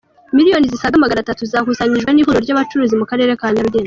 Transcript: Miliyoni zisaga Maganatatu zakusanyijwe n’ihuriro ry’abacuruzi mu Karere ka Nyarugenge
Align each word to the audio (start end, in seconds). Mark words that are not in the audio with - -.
Miliyoni 0.35 0.69
zisaga 0.71 1.01
Maganatatu 1.03 1.41
zakusanyijwe 1.51 2.09
n’ihuriro 2.11 2.43
ry’abacuruzi 2.45 2.93
mu 2.99 3.05
Karere 3.11 3.31
ka 3.39 3.47
Nyarugenge 3.53 3.79